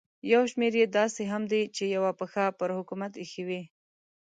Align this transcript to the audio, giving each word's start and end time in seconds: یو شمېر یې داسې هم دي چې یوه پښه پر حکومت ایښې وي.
یو 0.33 0.41
شمېر 0.51 0.73
یې 0.81 0.87
داسې 0.97 1.23
هم 1.31 1.43
دي 1.51 1.61
چې 1.75 1.83
یوه 1.95 2.11
پښه 2.19 2.45
پر 2.59 2.69
حکومت 2.77 3.11
ایښې 3.21 3.43
وي. 3.47 3.61